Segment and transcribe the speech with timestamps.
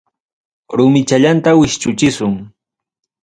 [0.77, 2.33] Rumichallanta wischuchisun.